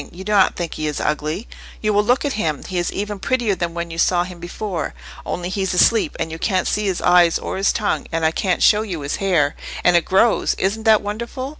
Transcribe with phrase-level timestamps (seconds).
[0.11, 1.47] You do not think he is ugly.
[1.79, 2.63] You will look at him.
[2.63, 6.67] He is even prettier than when you saw him before—only he's asleep, and you can't
[6.67, 10.85] see his eyes or his tongue, and I can't show you his hair—and it grows—isn't
[10.85, 11.49] that wonderful?